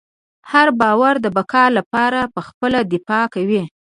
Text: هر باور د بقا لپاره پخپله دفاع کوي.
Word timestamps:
هر 0.51 0.67
باور 0.79 1.15
د 1.21 1.27
بقا 1.37 1.65
لپاره 1.77 2.31
پخپله 2.35 2.79
دفاع 2.93 3.25
کوي. 3.35 3.63